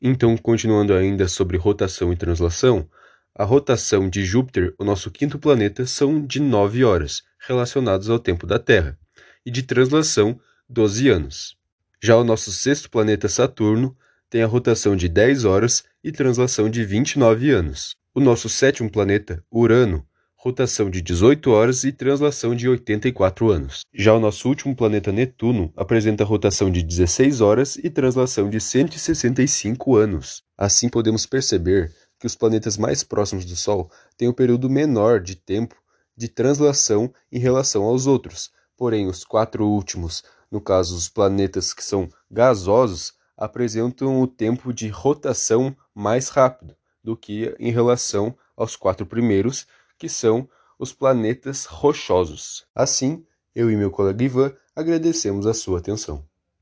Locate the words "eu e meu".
53.54-53.90